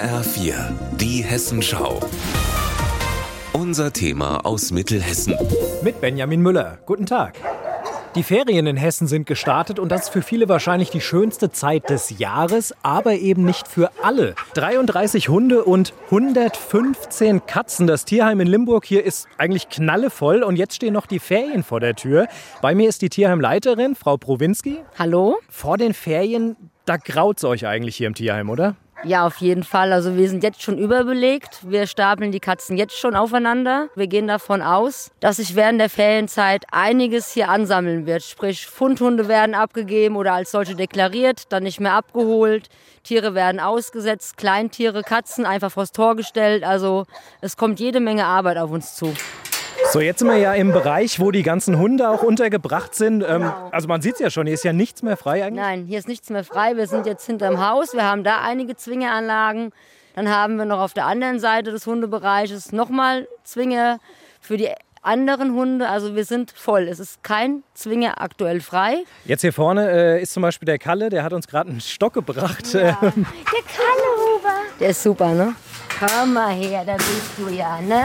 [0.00, 0.54] HR4,
[0.96, 2.00] die Hessenschau.
[3.52, 5.34] Unser Thema aus Mittelhessen.
[5.82, 6.78] Mit Benjamin Müller.
[6.86, 7.34] Guten Tag.
[8.14, 11.90] Die Ferien in Hessen sind gestartet und das ist für viele wahrscheinlich die schönste Zeit
[11.90, 14.36] des Jahres, aber eben nicht für alle.
[14.54, 17.86] 33 Hunde und 115 Katzen.
[17.86, 21.80] Das Tierheim in Limburg hier ist eigentlich knallevoll und jetzt stehen noch die Ferien vor
[21.80, 22.26] der Tür.
[22.62, 24.78] Bei mir ist die Tierheimleiterin, Frau Prowinski.
[24.98, 25.36] Hallo?
[25.50, 26.56] Vor den Ferien,
[26.86, 28.76] da graut es euch eigentlich hier im Tierheim, oder?
[29.02, 29.92] Ja, auf jeden Fall.
[29.92, 31.60] Also wir sind jetzt schon überbelegt.
[31.62, 33.88] Wir stapeln die Katzen jetzt schon aufeinander.
[33.94, 38.22] Wir gehen davon aus, dass sich während der Ferienzeit einiges hier ansammeln wird.
[38.22, 42.68] Sprich, Fundhunde werden abgegeben oder als solche deklariert, dann nicht mehr abgeholt.
[43.02, 46.62] Tiere werden ausgesetzt, Kleintiere, Katzen einfach vors Tor gestellt.
[46.62, 47.06] Also
[47.40, 49.14] es kommt jede Menge Arbeit auf uns zu.
[49.92, 53.24] So, jetzt sind wir ja im Bereich, wo die ganzen Hunde auch untergebracht sind.
[53.24, 53.68] Ähm, genau.
[53.72, 55.64] Also man sieht es ja schon, hier ist ja nichts mehr frei eigentlich.
[55.64, 56.76] Nein, hier ist nichts mehr frei.
[56.76, 57.92] Wir sind jetzt hinterm Haus.
[57.92, 59.72] Wir haben da einige Zwingeranlagen.
[60.14, 63.98] Dann haben wir noch auf der anderen Seite des Hundebereiches nochmal Zwinge
[64.40, 64.68] für die
[65.02, 65.88] anderen Hunde.
[65.88, 66.86] Also wir sind voll.
[66.86, 69.02] Es ist kein Zwinger aktuell frei.
[69.24, 72.12] Jetzt hier vorne äh, ist zum Beispiel der Kalle, der hat uns gerade einen Stock
[72.12, 72.74] gebracht.
[72.74, 72.80] Ja.
[72.80, 73.16] der Kalle,
[74.36, 74.54] Huber.
[74.78, 75.54] Der ist super, ne?
[75.98, 78.04] Komm mal her, da bist du ja, ne?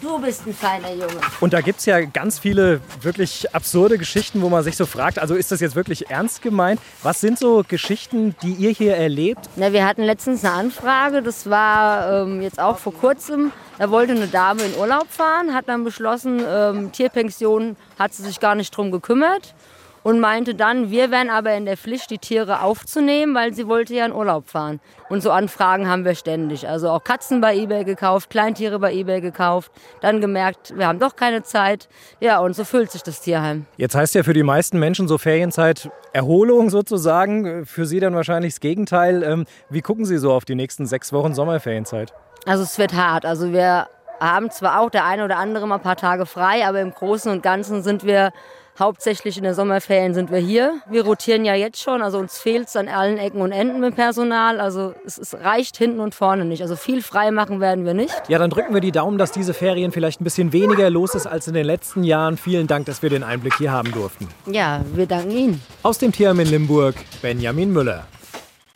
[0.00, 1.20] Du bist ein feiner Junge.
[1.40, 5.18] Und da gibt es ja ganz viele wirklich absurde Geschichten, wo man sich so fragt,
[5.18, 6.80] also ist das jetzt wirklich ernst gemeint?
[7.02, 9.50] Was sind so Geschichten, die ihr hier erlebt?
[9.56, 13.52] Na, wir hatten letztens eine Anfrage, das war ähm, jetzt auch vor kurzem.
[13.78, 18.40] Da wollte eine Dame in Urlaub fahren, hat dann beschlossen, ähm, Tierpension hat sie sich
[18.40, 19.54] gar nicht drum gekümmert
[20.02, 23.94] und meinte dann, wir wären aber in der Pflicht, die Tiere aufzunehmen, weil sie wollte
[23.94, 24.80] ja in Urlaub fahren.
[25.08, 26.68] Und so Anfragen haben wir ständig.
[26.68, 31.16] Also auch Katzen bei eBay gekauft, Kleintiere bei eBay gekauft, dann gemerkt, wir haben doch
[31.16, 31.88] keine Zeit.
[32.20, 33.66] Ja, und so füllt sich das Tierheim.
[33.76, 38.54] Jetzt heißt ja für die meisten Menschen so Ferienzeit Erholung sozusagen, für Sie dann wahrscheinlich
[38.54, 39.22] das Gegenteil.
[39.22, 42.12] Ähm, wie gucken Sie so auf die nächsten sechs Wochen Sommerferienzeit?
[42.46, 43.24] Also es wird hart.
[43.24, 43.86] Also wir
[44.18, 47.30] haben zwar auch der eine oder andere mal ein paar Tage frei, aber im Großen
[47.30, 48.32] und Ganzen sind wir
[48.78, 50.80] Hauptsächlich in den Sommerferien sind wir hier.
[50.88, 53.94] Wir rotieren ja jetzt schon, also uns fehlt es an allen Ecken und Enden mit
[53.94, 54.60] Personal.
[54.60, 56.62] Also es, es, reicht hinten und vorne nicht.
[56.62, 58.14] Also viel frei machen werden wir nicht.
[58.28, 61.26] Ja, dann drücken wir die Daumen, dass diese Ferien vielleicht ein bisschen weniger los ist
[61.26, 62.36] als in den letzten Jahren.
[62.36, 64.28] Vielen Dank, dass wir den Einblick hier haben durften.
[64.46, 65.62] Ja, wir danken Ihnen.
[65.82, 68.06] Aus dem Tierheim in Limburg, Benjamin Müller.